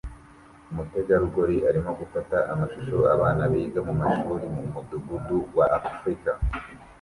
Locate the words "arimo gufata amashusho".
1.69-2.97